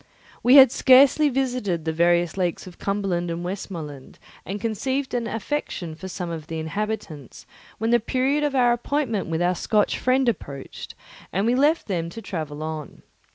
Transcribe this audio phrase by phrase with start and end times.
[0.41, 5.93] We had scarcely visited the various lakes of Cumberland and Westmorland and conceived an affection
[5.93, 7.45] for some of the inhabitants
[7.77, 10.95] when the period of our appointment with our Scotch friend approached,
[11.31, 13.03] and we left them to travel on.